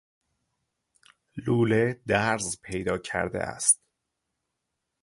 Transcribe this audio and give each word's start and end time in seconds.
لوله 1.37 2.01
درز 2.07 2.59
پیدا 2.61 2.97
کرده 2.97 3.39
است. 3.39 3.81